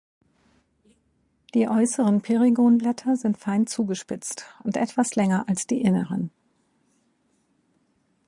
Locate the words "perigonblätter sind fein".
2.21-3.67